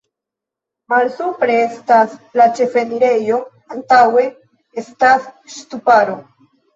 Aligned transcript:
Malsupre 0.91 1.57
estas 1.65 2.15
la 2.41 2.47
ĉefenirejo, 2.59 3.37
antaŭe 3.75 4.23
estas 4.83 5.29
ŝtuparo. 5.57 6.17